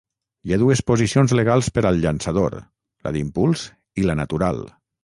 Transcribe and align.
Hi 0.47 0.53
ha 0.55 0.57
dues 0.61 0.81
posicions 0.91 1.35
legals 1.41 1.69
per 1.75 1.85
al 1.91 2.01
llançador, 2.07 2.59
la 3.09 3.13
d'impuls 3.19 3.71
i 4.03 4.09
la 4.11 4.19
natural. 4.25 4.69